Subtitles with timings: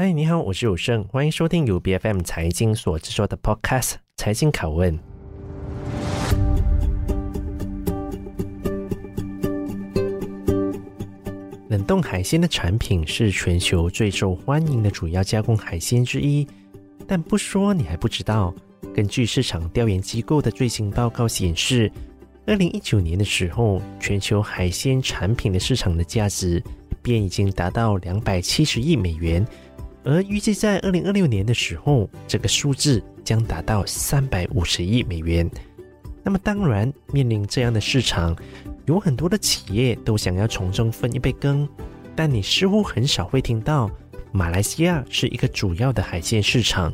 [0.00, 3.82] 嗨，你好，我是有胜，欢迎收听由 BFM 财经所制作的 Podcast
[4.16, 4.96] 《财经拷问》。
[11.68, 16.46] 冷冻海鲜的产品是全球最受欢迎的主要加工海鲜之一，
[17.04, 18.54] 但不说你还不知道。
[18.94, 21.90] 根据市场调研机构的最新报告显示，
[22.46, 26.62] 二零一九年的时候，全球海鲜产品的市场的价值
[27.02, 29.44] 便已经达到两百七十亿美元。
[30.04, 35.50] 而预计在二零二六年的时候，这个数字将达到三百五十亿美元。
[36.22, 38.36] 那么，当然面临这样的市场，
[38.86, 41.68] 有很多的企业都想要从中分一杯羹。
[42.14, 43.90] 但你似乎很少会听到
[44.32, 46.92] 马来西亚是一个主要的海鲜市场。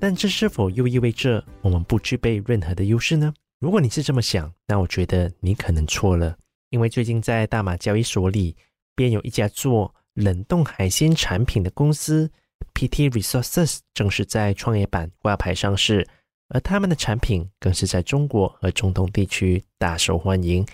[0.00, 3.32] 但这是否又意味着我们不具备任何的优势呢？
[3.60, 6.36] 如果你是这么想，那我觉得你可能错了。
[6.70, 8.56] 因为最近在大马交易所里，
[8.94, 12.30] 便有一家做冷冻海鲜产品的公司
[12.74, 16.08] PT Resources 正式在创业板挂牌上市，
[16.48, 20.66] 而他们的产品更是在中国和中东地区大受欢迎。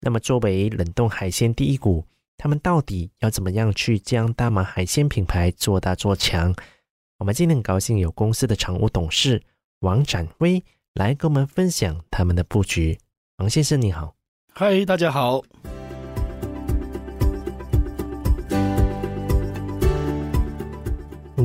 [0.00, 2.04] 那么，作为冷冻海鲜第一股，
[2.36, 6.54] 他们到底要怎么样去将大马海鲜品牌做大做强？
[7.18, 9.42] 我们今天很高兴有公司的常务董事
[9.80, 10.62] 王展威
[10.94, 12.98] 来跟我们分享他们的布局。
[13.38, 14.14] 王先生你好，
[14.52, 15.42] 嗨，大家好。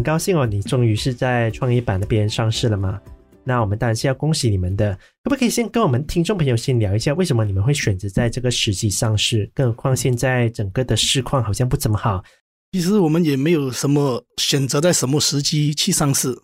[0.01, 2.99] 很高兴哦，你终于是在创业板那边上市了嘛？
[3.43, 4.97] 那我们当然是要恭喜你们的。
[5.23, 9.47] 可不可以先跟我们听众朋友先聊一下，为什么你们会选择在这个时机上市？
[9.53, 12.23] 更何况现在整个的市况好像不怎么好。
[12.71, 16.35] 其实我们也没有什么选择在什么时机去上市。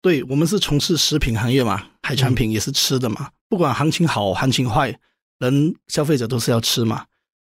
[0.00, 4.96] 对，我们是从事食品行业嘛，海产品也是吃的嘛，嗯、不管行情好行情坏，
[5.40, 7.04] 人消费者都是要吃嘛。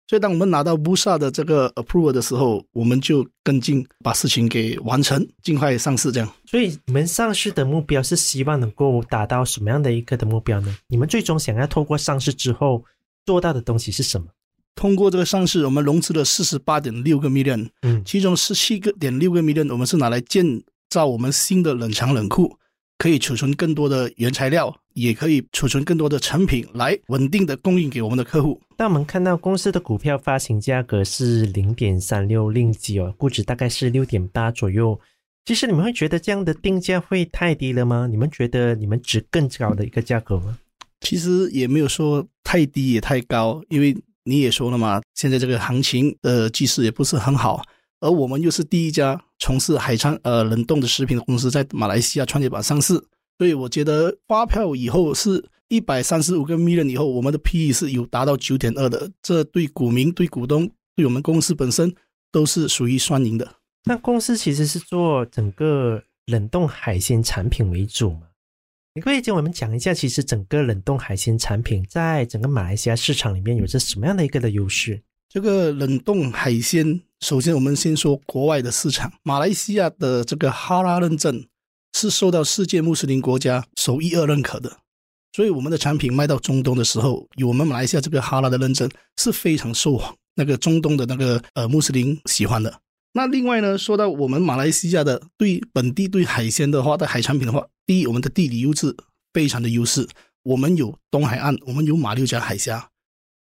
[0.08, 6.12] 所以，当我们拿到 Bursa 的这个 approval 的时候，我们就跟进，把事情给完成，尽快上市。
[6.14, 6.34] 这样。
[6.46, 10.74] 所以，你们上市的目标是希望能够达到什么样的一个的目标呢？
[10.88, 12.84] 你们最终想要透过上市之后
[13.26, 14.28] 做到的东西是什么？
[14.76, 20.46] 通过这个上市，我们融资了四十八点六个 million，嗯，其中十七个点六个 million，我们是拿来建
[20.90, 22.58] 造我们新的冷藏冷库。
[22.98, 28.60] 可以储存更多的原材料，也可以储存更多的成品，来稳定的供应给我们的客户。
[28.78, 35.00] 那我们看到公司的股票发行价格是零点三六令吉哦，估值大概是六点八左右。
[35.46, 38.08] 其实你们会觉得这样的定价会太低了吗？
[38.10, 40.58] 你们觉得你们值更高的一个价格吗？
[41.02, 47.62] 其实也没有说太低也太高，因为你也说了嘛，现在这个行情的局势也不是很好。
[48.00, 52.94] 而我们又是第一家从事海产呃冷冻的食品的公司，在马来西亚创业板上市，
[53.38, 61.94] 所以我觉得发票以后是一百三十五个 million 以后，我们的 PE 是有达到九点二的，这对股民、对股东、对我们公司本身
[62.32, 63.56] 都是属于双赢的。
[63.86, 68.22] 那公司其实是做整个冷冻海鲜产品为主嘛？
[68.96, 75.02] 你可以跟我们讲一下，其实整个冷冻海鲜产品在整个马来西亚市场里面有着什么样的一个的优势？
[75.30, 79.12] 这个冷冻海鲜，首先我们先说国外的市场。
[79.24, 81.46] 马来西亚的这个哈拉认证
[81.94, 84.78] 是受到世界穆斯林国家首一二认可的，
[85.34, 90.00] 所以我们的产品卖到中东的时候，有我们马来西亚这个哈拉的认证是非常受
[90.36, 92.82] 那个中东的那个呃穆斯林喜欢的。
[93.14, 98.96] 那另外呢，说到我们马来西亚的对本地对海鲜的话，的海产品的话，第一，我们的地理优势
[99.34, 100.08] 非常的优势，
[100.44, 102.90] 我们有东海岸，我们有马六甲海峡。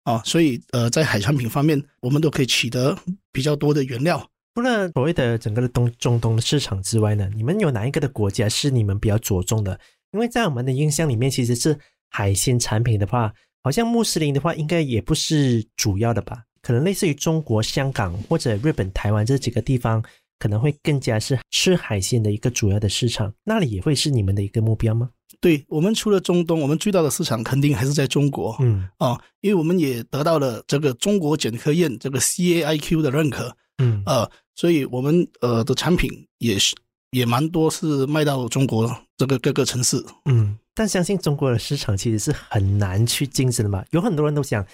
[0.04, 2.96] 啊、所以呃，在海产品方面，我们都可以取得
[3.32, 4.24] 比较多的原料。
[4.54, 9.80] 除了所谓的整个的东中东的市场之外呢，你们有哪一个的国家是你们比较着重的？
[10.12, 11.76] 因为在我们的印象里面，其实是
[12.10, 13.32] 海鲜产品的话，
[13.62, 16.44] 好像穆斯林的话，应该也不是主要的吧？
[16.62, 20.04] 可能类似于中国香港或者日本、台湾这几个地方，
[20.38, 23.32] 可能会更加是吃海鲜的一个主要的市场。
[23.42, 25.10] 那里也会是你们的一个目标吗？
[25.44, 28.56] 对，我们除了中东，我们最大的市场肯定还是在中国。
[28.60, 33.54] 嗯啊、哦，因为我们也得到了这个中国检科院这个 CAIQ 的认可。
[33.76, 36.74] 嗯呃，所以我们呃的产品也是
[37.10, 40.02] 也蛮多是卖到中国这个各个城市。
[40.24, 44.64] 嗯，但相信中国的市场其实是很难去竞争的嘛，有很多人都想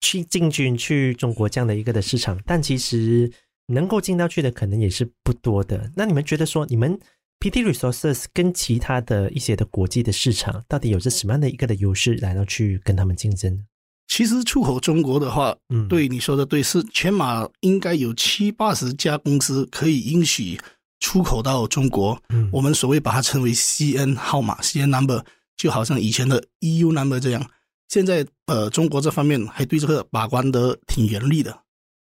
[0.00, 3.28] 去进军去中国这样的一个的市场，但其实
[3.66, 5.90] 能够进到去的可能也是不多的。
[5.96, 6.96] 那你们觉得说你们
[7.40, 13.64] ？PT Resources 跟其他的一些的国际的市场，到底有着什么样的一个的优势，然后去跟他们竞争？
[14.06, 20.60] 其实出口中国的话，嗯，对你说的对，是全马应该有七八十家公司可以允许
[20.98, 22.20] 出口到中国。
[22.28, 25.24] 嗯，我们所谓把它称为 CN 号码，CN number，
[25.56, 27.50] 就好像以前的 EU number 这样。
[27.88, 31.62] 现在呃，中国这方面还对这个把关的挺严厉的，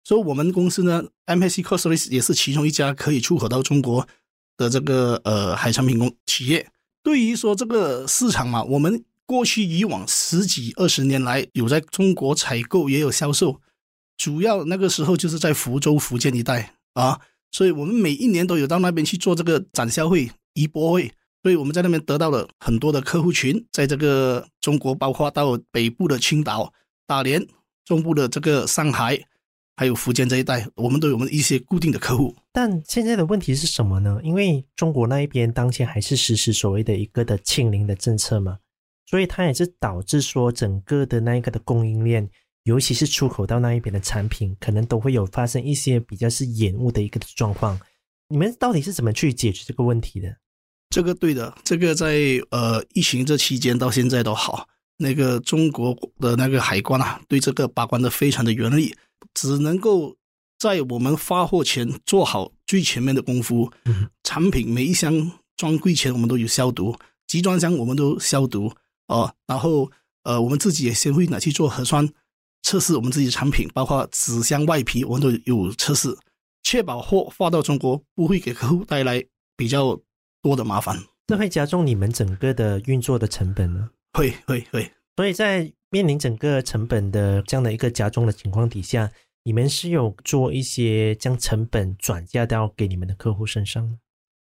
[0.04, 4.06] 所以我们公司呢，MSC Cost Service 也是其中一家可以出口到中国。
[4.56, 6.68] 的这个呃海产品工企业。
[7.02, 13.60] 对于说这个市场嘛，我们过去以往十几二十年来有在中国采购，也有销售，
[14.16, 17.20] 主要那个时候就是在福州、福建一带啊，
[17.50, 21.12] 所以我们每一年都有到那边去做这个展销会、一博会，
[21.42, 26.72] 所以我们在那边得到了很多的客户群，在这个中国，包括到北部的青岛、
[27.06, 27.46] 大连，
[27.84, 29.22] 中部的这个上海。
[29.76, 32.34] 还有福建这一带，我们都有我们一些固定的客户。
[32.52, 34.20] 但现在的问题是什么呢？
[34.22, 38.58] 因为中国那一边当前还是实施所谓的一个的清零的政策嘛，
[39.06, 42.30] 所以它也是导致说整个的那一个的供应链，
[42.62, 47.78] 尤其是出口到那一边的产品，可能都会有发生一些比较是延误的一个状况。
[48.28, 50.36] 你们到底是怎么去解决这个问题的？
[50.90, 52.14] 这个对的，这个在
[52.50, 54.68] 呃疫情这期间到现在都好，
[54.98, 58.94] 那个中国的那个海关啊，对这个把关的非常的严厉。
[59.32, 60.16] 只能够
[60.58, 63.70] 在我们发货前做好最前面的功夫。
[63.84, 68.72] 嗯，产品每一箱装柜前我们都有消毒，集装箱我们都消毒
[69.06, 69.34] 哦。
[69.46, 69.90] 然后
[70.24, 72.08] 呃，我们自己也先会拿去做核酸
[72.62, 76.16] 测试，我们自己的产品包括纸箱外皮我们都有测试，
[76.62, 79.24] 确保货发到中国不会给客户带来
[79.56, 80.00] 比较
[80.42, 80.98] 多的麻烦。
[81.26, 83.90] 这会加重你们整个的运作的成本呢？
[84.12, 84.90] 会会会。
[85.16, 89.12] 所以在面临整个成本的这样的一个加重的情况底下，
[89.44, 93.98] 你们是有做一些将成本转嫁到给你们的客户身上吗？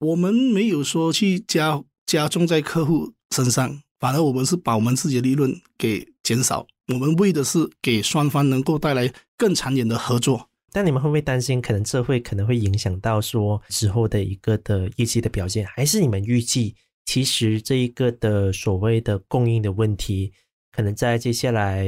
[0.02, 6.68] 我们没有说去加加重在客户身上，反而我们是把我们自己的利润给减少。
[6.90, 10.48] 我们为的是给双方能够带来更长远的合作。
[10.72, 15.66] 但你们会不会担心，可能这会可能会影响到说之后的一个的业绩的表现？
[15.66, 20.32] 还是你们预计，其实这一个的所谓的供应的问题？
[20.72, 21.86] 可能在接下来，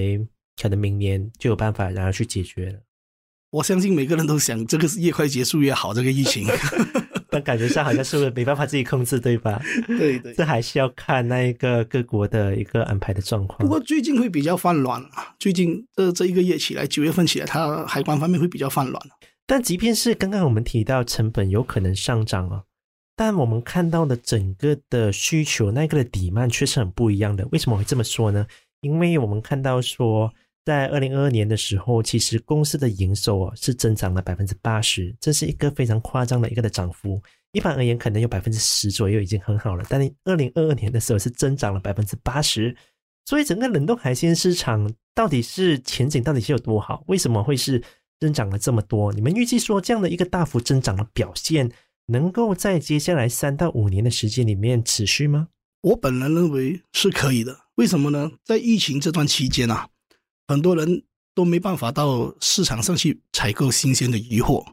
[0.61, 2.79] 可能明年就有办法然后去解决了。
[3.51, 6.47] 我相信每个人都想这个是越快结束越好，这个疫情。
[7.33, 9.59] 但感觉上好像是不是没办法自己控制，对吧？
[9.87, 13.57] 对对，这还是要看那一个各国的一个安排的状况。
[13.57, 19.01] 不过最近会比较放软啊，最近这这一个月起来，九月份起来，它海关方面会比较放软。
[19.47, 22.65] 但即便是刚刚我们提到成本有可能上涨哦。
[23.15, 27.47] 但我们看到的整个的需求，那个的 demand 却是很不一样的。
[27.51, 28.45] 为什么会这么说呢？
[28.83, 30.31] 因为我们看到说，
[30.65, 37.19] 在二零二二年的时候，其实公司的营收啊是增长了百分之八十，这是一个非常夸张的一个的涨幅。
[37.53, 42.75] 一般而言，可能有百分之十左右已经很好了，但二零二二年的时候是增长了百分之八十，
[43.25, 47.03] 所以整个冷冻海鲜市场到底是前景到底是有多好？
[47.07, 47.81] 为什么会是
[48.19, 49.13] 增长了这么多？
[49.13, 51.71] 你们预计说这样的一个大幅增长的表现，
[52.07, 55.49] 能够在接下来三到五年的时间里面持续吗？
[55.83, 57.59] 我本人认为是可以的。
[57.75, 58.31] 为什么呢？
[58.45, 59.89] 在疫情这段期间啊，
[60.47, 61.03] 很多人
[61.35, 64.65] 都没办法到市场上去采购新鲜的鱼货，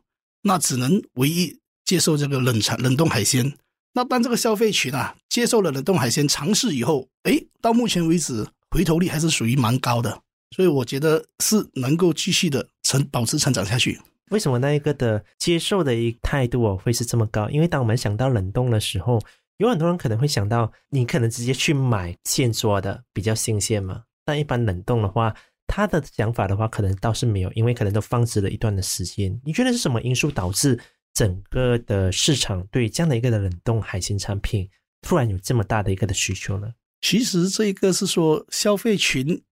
[0.42, 3.52] 那只能唯一接受这个冷藏冷冻海鲜。
[3.94, 10.22] 那当这个消费群啊接受了冷冻海鲜尝试以后，诶，到目前为止回头率还是属于蛮高的，
[10.54, 14.00] 所以我觉得是能够继续的成保持成长下去。
[14.30, 17.50] 为什么那一个的接受的一态度哦会是这么高？
[17.50, 19.20] 因为当我们想到冷冻的时候。
[19.60, 24.02] 有很多人可能会想到，你可能直接去买现做的比较新鲜嘛。
[24.24, 25.36] 但一般冷冻的话，
[25.66, 29.38] 他的想法的话，可能倒是没有，因为可能都放置了一段的时间。
[29.44, 30.80] 你觉得是什么因素导致
[31.12, 34.66] 整个的市场对这样的一个的冷冻海鲜产品
[35.02, 36.72] 突然有这么大的一个的需求呢？
[37.02, 39.42] 其实这一个是说，消费群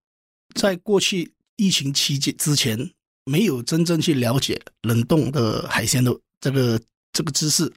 [0.54, 2.92] 在过去疫情期间之前
[3.26, 6.80] 没有真正去了解冷冻的海鲜的这个
[7.12, 7.70] 这个知识。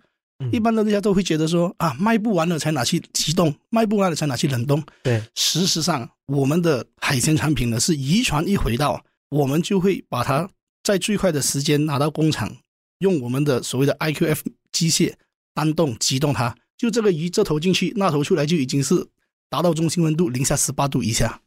[0.52, 4.82] 一般的大家都会觉得说啊，卖不完了才拿去急冻，卖不完了才拿去冷冻。
[5.04, 10.50] 对，事实上，我们的海鲜产品呢，是渔船一回到，我们就会把它
[10.84, 12.56] 在最快的时间拿到工厂，
[13.00, 14.40] 用我们的所谓的 IQF
[14.72, 15.14] 机械
[15.54, 19.06] 单冻急冻它，就这个鱼这头进去，那头出来就已经是
[19.50, 21.40] 达到中心温度零下十八度以下。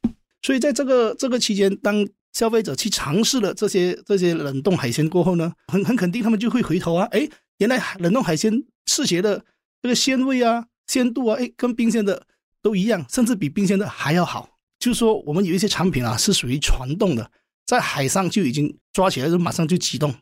[0.42, 7.26] 所以在这个这个期间，当消费者去尝试了这些这些冷冻海鲜过后呢，很很肯定他们就会回头啊，哎，
[7.58, 8.64] 原来冷冻海鲜。
[8.86, 9.42] 吃起来的
[9.80, 12.26] 这个鲜味啊、鲜度啊，哎，跟冰鲜的
[12.60, 14.58] 都一样，甚至比冰鲜的还要好。
[14.78, 17.30] 就是说，我们有一些产品啊，是属于传冻的，
[17.64, 20.14] 在海上就已经抓起来就马上就急冻，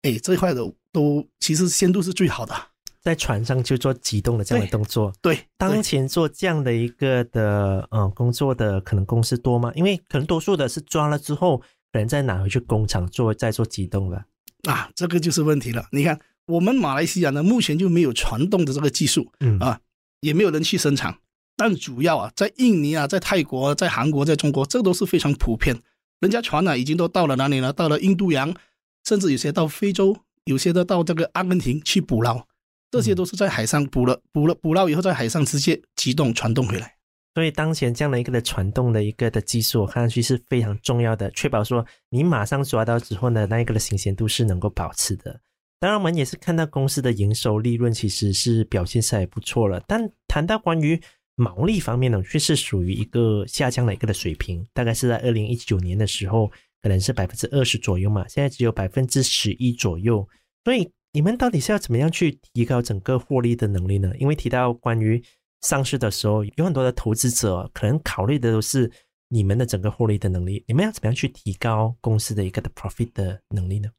[0.00, 2.54] 哎，这一块的都其实鲜度是最好的。
[3.02, 5.12] 在船上就做急冻的这样的动作。
[5.20, 9.70] 对，对当前做这样的一个的嗯工作的可能公司多吗？
[9.74, 11.58] 因为可能多数的是抓了之后，
[11.92, 14.24] 可能再拿回去工厂做再做急冻的。
[14.70, 15.86] 啊，这个就是问题了。
[15.92, 16.18] 你看。
[16.46, 19.80] 我们马来西亚呢，目前就没有传动的这个技术，嗯啊，
[20.20, 21.18] 也没有人去生产。
[21.56, 25.76] 但主要啊，在印尼啊，在泰国、在韩国、在中国，这都是非常普遍。
[26.20, 27.72] 人家船呢，已经都到了哪里呢？
[27.72, 28.54] 到了印度洋，
[29.04, 32.46] 甚至有些到非洲，有些都到这个阿根廷去捕捞。
[32.90, 36.94] 这些都是在海上捕了捕了捕捞以后，在海上直接机动传动回来。
[37.34, 45.40] 所以当前这样的一个的传动的一个的技术，我看上去是非常重要的，确保说你马上抓到之后呢，那一个的新鲜度是能够保持的。
[45.78, 49.82] 当然，我们也是看到公司的营收利润其实是表现是还不错了。
[49.86, 51.00] 但谈到关于
[51.34, 60.26] 毛利方面呢，却是属于一个下降的一个的水平，大概是在二零一九年的时候，可能是百分之二十左右嘛，现在只有百分之十一左右。
[60.64, 64.12] 所以你们到底是要怎么样去提高整个获利的能力呢？
[64.18, 65.22] 因为提到关于
[65.60, 68.90] 上市的时候，有很多的投资者可能考虑的都是
[69.28, 70.64] 你们的整个获利的能力。
[70.66, 73.90] 你们要怎么样去提高公司的一个的 profit 的能力呢？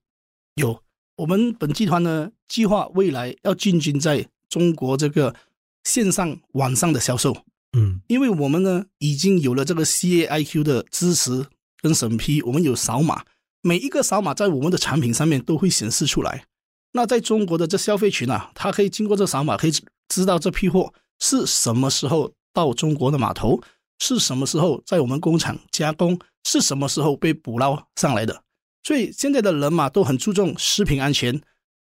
[0.55, 0.79] 有，
[1.17, 5.35] 我们本集团呢计划未来要进军在中国这个
[5.83, 7.35] 线上网上的销售。
[7.75, 11.47] 嗯，因为我们呢已经有了这个 CAIQ 的支持
[11.81, 13.25] 跟审批，我们有扫码，
[13.61, 16.45] 每一个扫码在我们的产品上面都会显示出来。
[16.91, 19.71] 那在中国的这消费群啊，他可以经过这扫码，可以
[20.07, 20.93] 知道这批货。
[21.19, 23.59] 是什么时候到中国的码头？
[23.97, 26.19] 是什么时候在我们工厂加工？
[26.43, 28.43] 是什么时候被捕捞上来的？
[28.83, 31.41] 所以现在的人嘛，都很注重食品安全、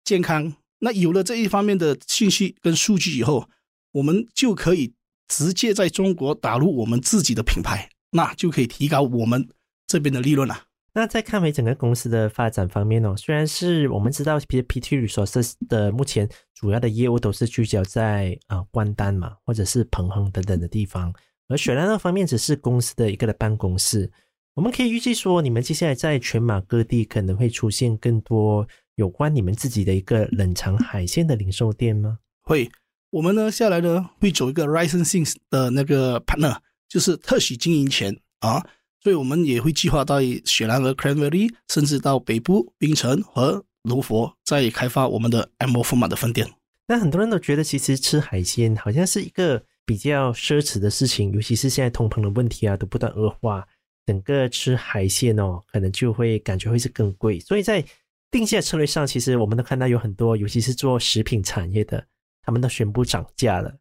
[0.03, 0.53] 健康。
[0.79, 3.49] 那有了这一方面的信息跟数据以后，
[3.91, 4.93] 我们就可以
[5.27, 9.47] 直接在中国打入我们自己的品牌，那就可以提高我们
[9.85, 10.63] 这边的利润了。
[10.93, 21.13] 那在看回整个公司的发展方面哦，虽然是我们知道，其实 PT Resources 的目前主要的业务都是聚焦在啊关丹嘛，或者是彭亨等等的地方，
[21.47, 24.11] 而雪兰那方面只是公司的一个的办公室。
[24.59, 32.19] 我们可以预计说，你们接下来在全马各地可能会出现更多有关你们自己的一个冷藏海鲜的零售店吗？
[32.41, 32.69] 会，
[33.09, 36.57] 我们呢下来呢会走一个 licensing 的那个 partner，
[36.89, 38.61] 就是特许经营权啊。
[39.01, 46.45] 所以我们也会计划到雪兰莪 Cranberry，甚至到北部槟城和卢佛，再开发我们的 M Format 的分店。
[46.85, 53.65] 但很多人都觉得，其实吃海鲜好像是一个比较奢侈的事情，尤其是现在通膨的问题啊都不断恶化，
[54.09, 57.39] 整个吃海鲜哦，可能就会感觉会是更贵。
[57.39, 57.85] 所以在
[58.31, 62.03] 定价策略上，其实我们都看到有很多，尤其是做食品产业的，
[62.41, 63.71] 他们都宣布涨价了。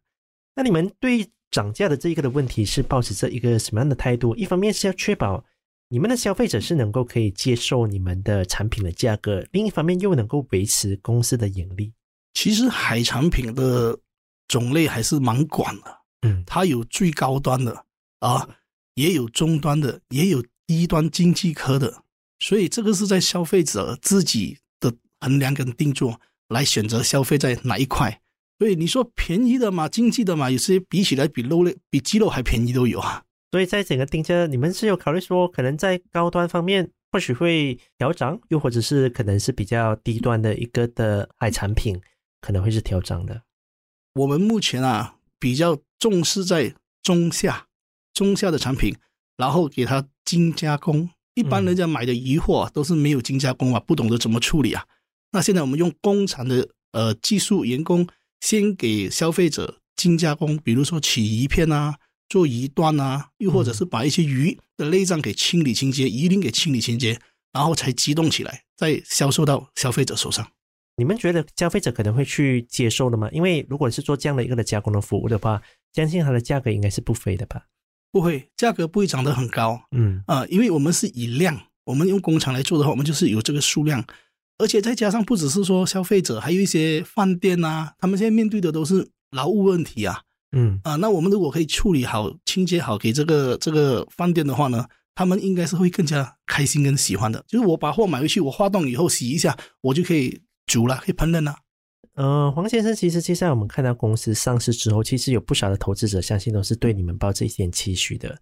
[0.55, 4.35] 那你们对涨价的这一个的问题是抱持着一个什么样的态度？
[4.35, 5.43] 一方面是要确保
[5.87, 11.91] 你们的消费者是能够可以接受你们的产品的价格，另一方面又能够维持公司的盈利。
[12.35, 13.97] 其实海产品的
[14.47, 17.83] 种类还是蛮广的，嗯，它有最高端的
[18.19, 18.47] 啊，
[18.99, 22.03] 也有终端的，也有低端经济科的，
[22.37, 28.21] 所以这个是在消费者自己的衡量跟定做来选择消费在哪一块。
[28.57, 33.23] 所以你说便宜的嘛，经济的嘛，有些比起来比肉类、比鸡肉还便宜都有啊。
[33.51, 42.01] 所以在整个定价，你们是有考虑说，可能在高端方面或许会调涨，又或者是可能是比较低端的一个的海产品，
[42.41, 43.43] 可能会是调涨的。
[44.15, 47.68] 我们目前啊，比较重视在中下、
[48.19, 48.95] 中下的产品，
[49.37, 51.09] 然后给它精加工。
[51.35, 54.85] 一般人家买的鱼货都是没有精加工啊，不懂得怎么处理啊。
[55.31, 58.07] 那现在我们用工厂的呃技术员工。
[58.41, 61.97] 先给消费者精加工，比如说取鱼片啊，
[62.29, 67.19] 做鱼段啊，又或者是把一些鱼的内脏给清理清洁，鱼鳞给清理清洁，
[67.51, 70.49] 然后才激动起来，再销售到消费者手上。
[70.95, 73.27] 你们觉得消费者可能会去接受的吗？
[73.33, 75.61] 因为如果是做这样的一个的加工的服务的话，
[75.91, 77.65] 相信它的价格应该是不菲的吧？
[78.11, 79.81] 不会，价格不会涨得很高。
[79.91, 84.03] 嗯啊、呃，因为我们是以量，我们用工厂来做的话，我们就是有这个数量。
[84.57, 90.21] 而且再加上，不只是说消费者，还有一些饭店啊，他们现在面对的都是劳务问题啊。
[90.51, 94.85] 嗯啊，那我们如果可以处理好、清洁好给这个这个饭店的话呢，
[95.15, 97.43] 他们应该是会更加开心跟喜欢的。
[97.47, 101.55] 就是我把货买回去，我化冻以后洗一下，我就可以煮了，可以烹饪了。
[102.19, 108.37] 呃，黄先生，其实接下来我们看到公司上市之后，其实有不少的投资者相信都是对你们抱着一点期许的。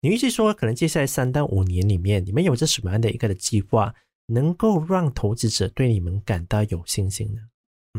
[0.00, 3.94] 你预计说，可能接下来三到五年里面，你们有着什么样的一个的计划？
[4.26, 7.42] 能够让投资者对你们感到有信心呢？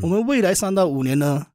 [0.01, 1.47] 我们未来三到五年呢，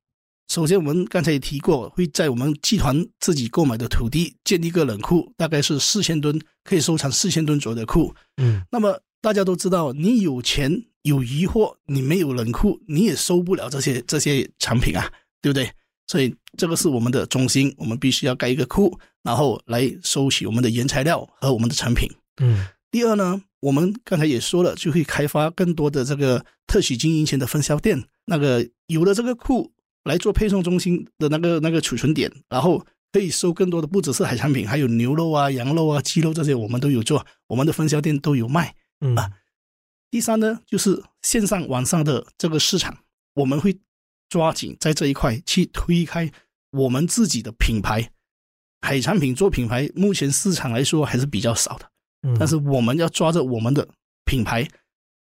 [0.49, 8.15] 首先我们刚才也提过，会在我们集团自己购买的土地建立一个冷库，大概是四千吨，可以收藏四千吨左右的库。
[8.39, 15.11] 嗯，那么大家都知道，你有钱有疑惑，你没有冷库，你也收不了这些这些产品啊，
[15.43, 15.71] 对不对？
[16.07, 22.11] 所以这个是我们的中心，我们必须要盖一个库，然后来收取我们的原材料和我们的产品。
[22.41, 23.43] 嗯，第二呢？
[23.61, 28.01] 我们刚才也说了，就会开发更多的这个特许经营权的分销店。
[28.27, 29.73] 那个有了这个库
[30.05, 38.73] 来做配送中心的那个那个储存点，然后可以收更多的，不只是海产品，还有牛肉啊、羊肉啊、鸡肉这些，我们都有做，我们的分销店都有卖。
[39.01, 39.31] 嗯啊，
[40.11, 42.99] 第三呢，就是线上网上的这个市场，
[43.35, 43.79] 我们会
[44.29, 46.31] 抓紧在这一块去推开
[46.71, 48.11] 我们自己的品牌。
[48.81, 51.91] 海产品做品牌，目前市场来说还是比较少的。
[52.23, 53.89] 嗯，但是我们要抓着我们的
[54.25, 54.69] 品牌，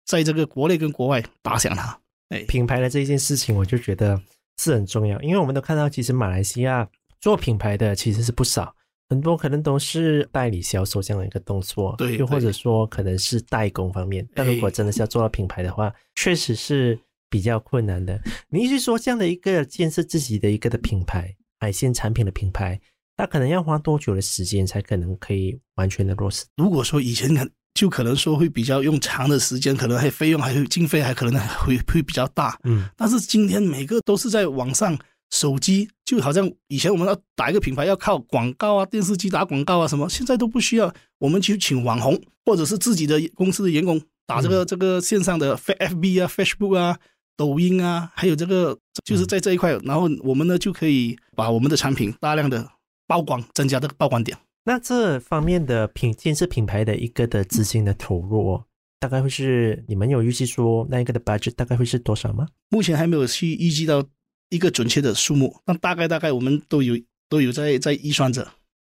[0.04, 2.00] 在这个国内跟国外打响它。
[2.28, 4.20] 哎，品牌的这一件事情，我就觉得
[4.58, 6.88] 是很重要，因为我们都看到，其实马来西亚
[7.20, 8.75] 做品牌的其实是不少，
[9.08, 14.26] 很多可能都是代理销售这样的一个动作，对，又或者说可能是代工方面。
[14.34, 16.98] 但如果真的是要做到品牌的话，确实是
[17.30, 18.20] 比较困难的。
[18.48, 22.80] 你意思说，这样的一个建设自己的一个的品牌，海鲜产品的品牌。
[23.18, 26.44] 那可能要花多久的时间才可能可以完全的落实？
[26.56, 32.58] 如果说以前可就可能说会比较用长的时间，可能还费用还会经费还可能会会比较大。
[32.64, 34.98] 嗯，但是今天每个都是在网上，
[35.30, 46.98] 手机就好像以前我们要打一个品牌要靠广告啊，电视机打广告啊什么，现在都不需要，我们去请网红或者是自己的公司的员工打这个这个线上的 FB 啊、Facebook 啊、
[47.36, 52.70] 抖音啊，还有这个就是在这一块，然后我们呢就可以把我们的产品大量的。
[53.08, 54.36] 曝光，增加这个曝光点。
[54.64, 58.60] 那这方面的品建设品牌的一个的资金的投入，
[58.98, 62.48] 大概会是你们有预计说那一个的 budget 大概会是多少吗？
[62.68, 64.04] 目前还没有去预计到
[64.48, 66.94] 一个准确的数目，那大概大概我们都有
[67.28, 68.46] 都有在在预算着。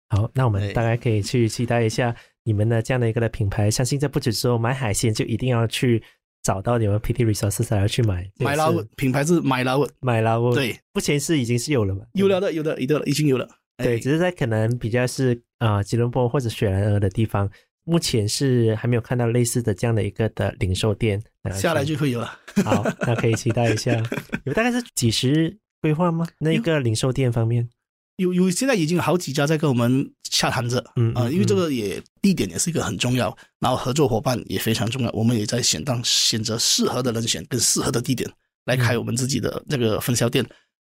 [0.09, 3.71] 好，那我们大概可以去期待一下你们的这样的一个的品牌。
[3.71, 6.03] 相信这不只说买海鲜就一定要去
[6.43, 8.31] 找到你们 PT Resources 才要去买。
[8.39, 10.55] 买捞品牌是买捞，买捞。
[10.55, 12.05] 对，目前是已经是有了嘛？
[12.15, 13.49] 有了的，有的，有的，已经有了。
[13.79, 17.51] 对，只是在可能比较是啊、呃、吉隆坡或者雪兰莪的地方，
[17.85, 21.23] 目前是还没有看到类似的这样的一个的零售店。
[21.51, 22.39] 下来就会有了。
[22.65, 23.93] 好，那可以期待一下。
[24.45, 26.27] 有大概是几时规划吗？
[26.39, 27.69] 那个零售店方面，
[28.17, 30.85] 有有现在已经有好几家在跟我们洽谈着。
[30.97, 35.11] 嗯啊、呃，因为这个也地点也是一个很重要，然后合作伙伴也非常重要。
[35.13, 38.31] 我们也在选当选择适合的人选跟适合的地点
[38.67, 40.47] 来开我们自己的这个分销店。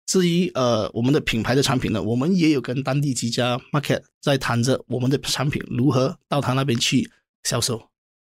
[0.07, 7.09] 至于呃，我们的品牌的产品呢，我们也有跟当地几家 market 在谈着我们的产品如何到他那边去
[7.45, 7.81] 销售。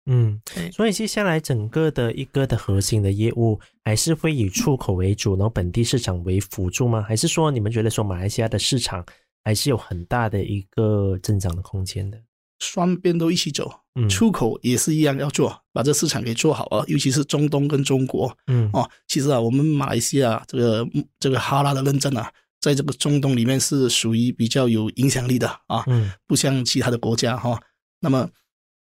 [0.06, 0.40] 嗯，
[0.72, 7.02] 所以接下来整个的一个的核心的业务还是会以出口为主，然后本地市场为辅助吗？
[7.02, 9.04] 还是说你们觉得说马来西亚的市场
[9.44, 12.22] 还是有很大的一个增长的空间的？
[12.60, 20.88] 双边都一起走，嗯出口也是一样要做，把这市场给做好啊，尤其是中东跟中国，嗯哦，其实啊，我们马来西亚这个
[21.20, 27.60] 这个哈拉的认证啊，在这个中东里面是属于比较有影响力的啊，嗯，不像其他的国家哈。
[28.00, 28.30] 那么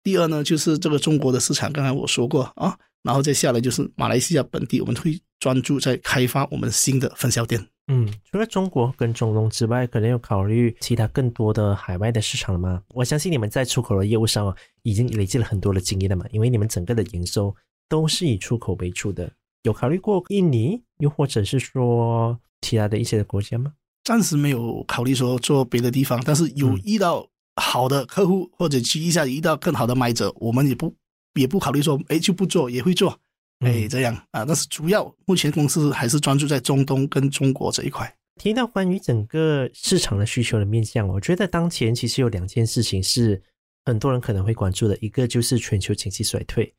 [0.06, 7.60] 第二呢，就是这个中国的市场，刚才我说过啊，然后再下来就是马来西亚本地，我们会专注在开发我们新的分销店。
[7.88, 12.80] 嗯，除了中国跟中东之外，可能有考虑其他更多的海外的市场了吗？
[12.94, 17.52] 我相信你们在出口的业务上啊已经累积了很多的经验了嘛，因为你们整个的营收
[17.88, 19.28] 都是以出口为主的。
[19.64, 23.72] 有考虑过印尼，又或者是说其他的一些的国家吗？
[24.04, 30.94] 暂时没有考虑说做别的地方，但是有遇到好的客户，或者去一下遇到更好的买者，我们也不
[31.34, 33.18] 也不考虑说，哎，就不做，也会做。
[33.60, 38.14] 哎，这样啊，但是主要目前公司还是专注在中东跟中国这一块。
[38.38, 43.42] 提到关于整个市场的需求的面向，我觉得当前其实有两件事情是
[43.86, 46.70] 很多人可能会关注的，一个就是全球经济衰退，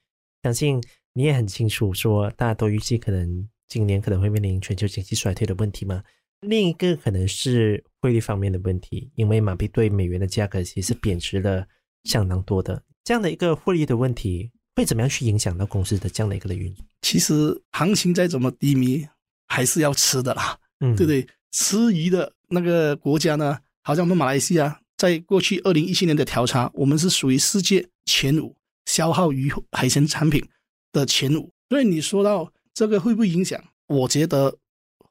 [0.43, 0.79] 相信
[1.13, 6.03] 你也很清楚，说大家都预计可能今年可能会面临全球经济衰退的问题嘛。
[6.41, 11.65] 另一个可能是汇率方面的问题，因为马币对美元的价格其实贬值了
[12.03, 14.51] 相当多的，这样的一个汇率的问题。
[14.75, 16.77] 会怎么样去影响到公司的这样的一个的运营？
[17.01, 19.07] 其实行情再怎么低迷，
[19.47, 21.27] 还是要吃的啦，嗯，对不对？
[21.51, 30.47] 吃鱼的那个国家呢，好像我们马来西亚，在过去二零一七年的调查，我们是属于世界前五消耗鱼海鲜产品
[30.91, 31.51] 的前五。
[31.69, 33.59] 所以你说到这个会不会影响？
[33.87, 34.59] 我觉得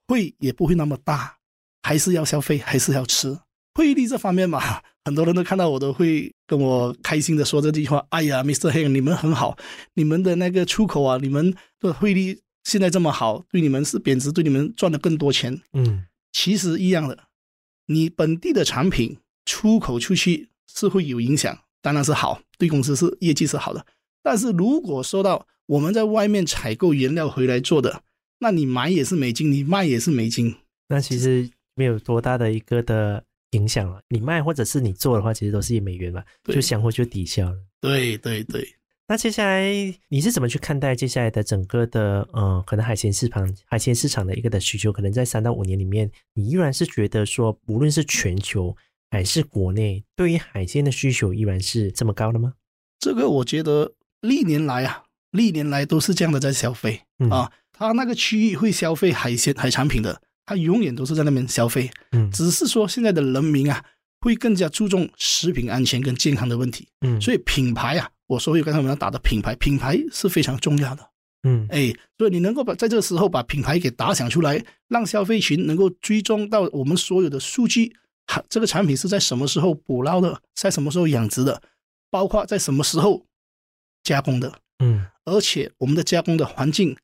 [0.07, 1.37] 会，也不会那么大，
[1.83, 3.39] 还是要消费，还是要吃。
[3.75, 8.05] 汇率这方面嘛，很多人都看到我都会跟我开心的说这句话。
[8.09, 8.71] 哎呀，Mr.
[8.71, 9.59] Heng，你们很好，
[9.95, 15.61] 你们的那个出口啊，你们的汇率现在这么好，对你们是贬值，对你们赚了更多钱。
[15.75, 17.25] 嗯，其实一样的，
[17.87, 23.85] 你本地的产品出口出去是会有影响，当然是好，对公司是业绩是好的。
[24.23, 28.03] 但是如果说到我们在外面采购原料回来做的，
[28.39, 30.55] 那你买也是美金，你卖也是美金，
[30.89, 33.25] 那其实没有多大的一个的。
[33.53, 37.57] 影响了你卖或者是你做的话，其实都是以美元嘛，就相互就抵消了。
[37.81, 38.69] 对对对。
[39.07, 39.73] 那接下来
[40.09, 44.93] 你是怎么去看待接下来的整个的呃，可能海鲜市场海鲜市场的一个的需求？
[44.93, 48.77] 可能在三到五年里面，你依然是觉得说，无论是全球
[49.11, 52.53] 还是国内，对于海鲜的需求依然是这么高的吗？
[52.99, 57.53] 这个我觉得历年来啊，历年来都是这样的在消费、嗯、啊。
[57.79, 61.91] 他那个区域会消费海鲜海产品的，他永远都是在那边消费。
[62.13, 63.85] 嗯，只是说现在的人民啊，
[64.21, 66.89] 会更加注重食品安全跟健康的问题。
[67.03, 71.11] 嗯，所以品牌啊，我所以刚才我们要打的品牌，品牌是非常重要的。
[71.43, 77.95] 嗯，哎，所以你能够把在这个时候把品牌给打响出来，让消费群能够追踪到我们所有的数据，
[78.49, 81.63] 这个产品是在什么时候捕捞的，在什么时候养殖的，
[82.11, 83.27] 包括在什么时候
[84.03, 84.61] 加工的。
[84.79, 86.97] 嗯，而且我们的加工的环境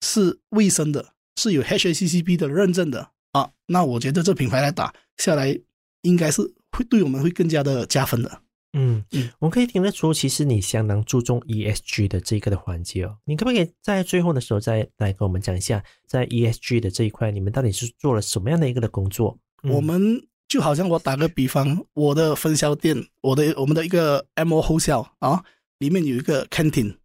[0.00, 3.50] 是卫生的，是有 HACCP 的认证的啊。
[3.66, 5.58] 那我觉得这品牌来打下来，
[6.02, 8.42] 应该是会对我们会更加的加分的。
[8.72, 13.16] 嗯嗯，我可以听得出，其实你相当注重 ESG 的这个的环节哦。
[13.24, 19.38] 你可不可以在最后的时候再来跟我们讲一下，在 ESG 的这一块，你们到底是做了什么样的一个的工作？
[19.62, 25.44] 嗯、我们就好像我打个比方，我的分销店，我的我们的一个 MO wholesale 啊。
[25.78, 26.96] 里面有一个 canteen，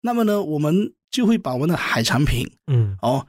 [0.00, 3.26] 那么呢，我们就会把我们的海产品，嗯，哦，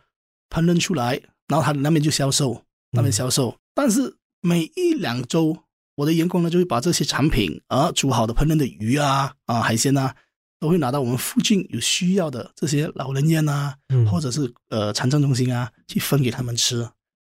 [0.49, 3.51] 烹饪出来，然后他那边就销售，那边销售。
[3.51, 5.57] 嗯、但是每一两周，
[5.95, 10.13] 我的员工呢就会把这些产品啊，煮好的烹饪的鱼啊，啊海鲜啊，
[10.59, 16.89] 都会拿到我们附近有需要的这些老人院啊，嗯、或者是呃残障中心啊，去分给他们吃。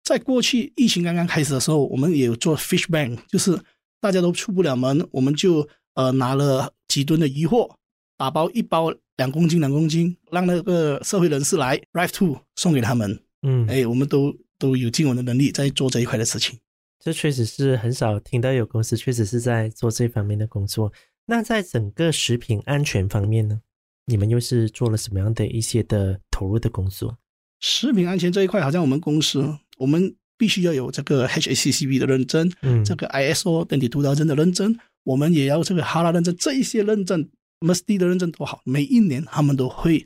[0.02, 3.60] 在过去疫情刚刚开始的时候，我们也有做 fish bank，就是
[4.00, 5.68] 大家都出不了门，我们就。
[5.94, 7.76] 呃，拿了几吨的鱼货，
[8.16, 13.20] 打包一包两公斤两公斤，让那个社会人士来 drive to 送给他们。
[13.42, 16.58] 嗯，哎，我们都都有尽我们的能力在做这一块的事情。
[16.98, 20.92] 这确实是很少听到有公司确实是在做这方面的工作。
[21.26, 23.60] 那在整个食品安全方面呢，
[24.06, 27.18] 你们又是做了什么样的一些的投入的工作？
[27.60, 34.78] 食品安全这一块，好像我们公司，我们必须要有这个 HACCP 的认证，嗯，这个 ISO 等级督导证的认证。
[35.04, 37.28] 我们也要这个哈拉认证，这一些认证
[37.60, 38.60] ，MSD 的认证多好。
[38.64, 40.04] 每一年他们都会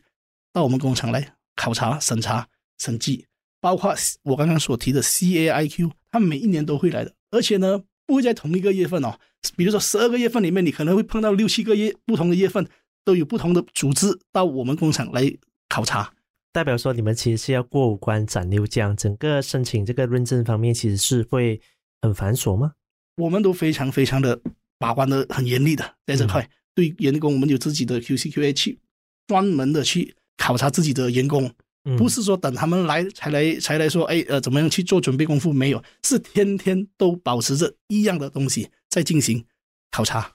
[0.52, 3.26] 到我们工厂来考察、审查、审计，
[3.60, 7.14] 包括我刚刚所提的 CAIQ，他们每一年都会来的。
[7.30, 9.18] 而且呢，不会在同一个月份哦，
[9.56, 12.66] 比如说十二个月份里面，你可能会碰到六七个月不同的月份，
[13.04, 15.32] 都有不同的组织到我们工厂来
[15.68, 16.12] 考察。
[16.52, 21.60] 代表说，你们其实是要过五关斩六将，整个申请这个认证方面，其实是会
[22.00, 22.72] 很繁琐吗？
[23.16, 24.40] 我们都非常非常的。
[24.78, 28.78] 把关的很严厉的，在这块、嗯、对员工，我们有自己的 QCQA 去
[29.26, 31.50] 专门的去考察自己的员工，
[31.84, 35.52] 嗯、不是说等他们来才来才来说，哎呃，怎么样去做准备功夫？
[35.52, 39.44] 没有，是天天都保持着一样的东西在进行
[39.90, 40.32] 考察，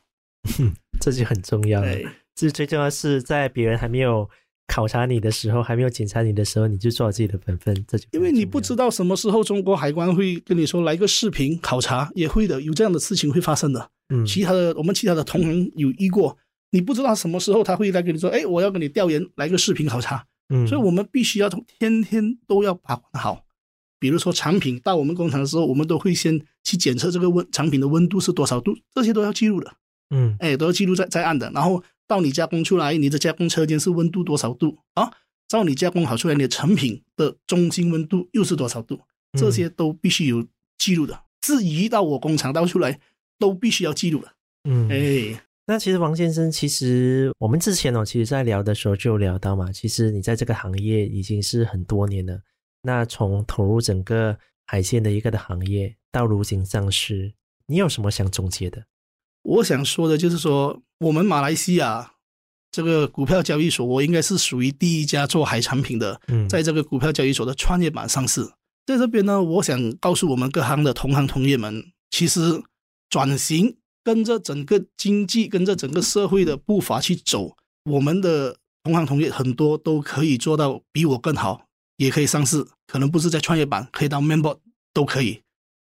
[1.02, 1.96] 这就很重要了。
[2.36, 4.30] 这最重要是在别人还没有
[4.68, 7.74] 考察你的时候，还没有检查你的时候，你就做好自己的本分。
[7.88, 13.90] 这就因为你不知道什么时候中国海关会跟你说来个视频考察，也会的，有这样的事情会发生的。
[14.10, 16.38] 嗯，其他的我们其他的同行有遇过，
[16.72, 20.26] 你不知道什么时候他会来跟你说，哎，我要跟你调研，来个视频考察。
[20.50, 23.44] 嗯，所以我们必须要从天天都要把关好。
[24.00, 29.74] 比如说产品到我们工厂的时候，我们都会先去检测这个温产品的温度是多少度，这些都要记录的。
[30.12, 31.52] 嗯，哎，都要记录在在案的。
[31.54, 35.12] 然后到你加工出来，你的加工车间是温度多少度啊？
[35.50, 39.02] 照你加工好出来，你的成品的中心温度又是多少度？
[39.38, 40.46] 这些都必须有
[40.78, 41.24] 记录的。
[41.42, 43.00] 至于到我工厂到出来。
[43.40, 44.34] 都必须要记录了。
[44.70, 52.40] 嗯，哎，那其实王先生，其实我们之前哦，其实在聊的时候就聊到嘛，其实你在这个行业已经是很多年了。
[52.82, 57.34] 那从投入整个海鲜的一个的行业到如今上市，
[57.68, 58.86] 你有什么想总结的？
[59.44, 62.14] 我想说的就是说，我们马来西亚
[62.72, 66.20] 这个股票交易所，我应该是属于第一家做海产品的，
[66.50, 68.42] 在这个股票交易所的创业板上市。
[68.42, 68.54] 嗯、
[68.86, 72.62] 在这边呢，我想告诉我们各行的同行同业们，其实。
[73.10, 81.68] 转型跟着整个经济、跟着整个社会的步伐去走，我们的同行同业很多都可以做到比我更好，
[81.98, 84.58] 也可以上市，可能不是在创业板，可以到 board
[84.94, 85.42] 都可以。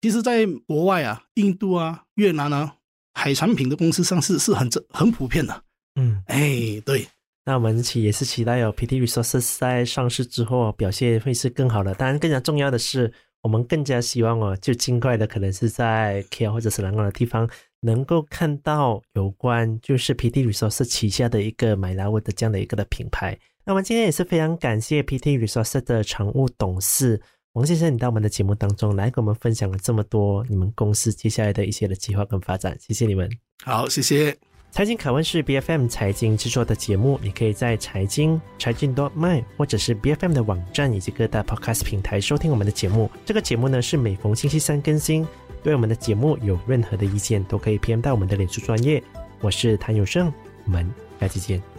[0.00, 2.76] 其实，在国外啊，印度啊、越南啊，
[3.14, 5.62] 海产品的公司上市是很很普遍的。
[5.94, 7.06] 嗯，哎，对，
[7.44, 11.94] 那我们期也是期待有 PT Resources 在上市之后表现会是更好的。
[11.94, 13.12] 当然，更加重要的是。
[13.42, 17.48] 我们更加希望哦，就尽快的，可能是在 KL 或者是南港的地方，
[17.80, 23.38] 能够看到有关就是 PT Resource 旗下的一个 MyLaut 的这样的一个的品牌。
[23.64, 27.20] 那我们今天也是非常感谢 PT Resource 的常务董事
[27.52, 33.30] 王先生，你到我们的节目当中来跟我们分享了这么多你们公司接下来的一些的计划跟发展，谢谢你们。
[33.64, 34.55] 好，谢谢。
[34.76, 43.10] 财经拷问是 BFM 财经制作的节目，你可以在财经财经 dot .my 或者是 BFM 的网站以及各大 Podcast 平台收听我们的节目。
[43.24, 45.26] 这个节目呢是每逢星期三更新。
[45.62, 49.02] 对我们的节目有任何的意见，都可以 PM 到我们的脸书专业。
[49.40, 50.30] 我是谭永胜，
[50.66, 50.86] 我们
[51.18, 51.75] 下期见。